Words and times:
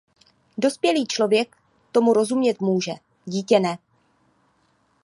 Dospělý 0.57 1.07
člověk 1.07 1.55
tomu 1.91 2.13
rozumět 2.13 2.59
může, 2.61 2.91
dítě 3.25 3.59
ne. 3.59 3.77